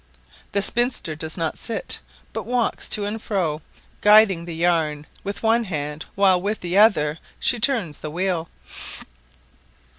[0.53, 1.99] The spinster does not sit,
[2.33, 3.61] but walks to and fro,
[4.01, 8.49] guiding the yarn with one hand while with the other she turns the wheel.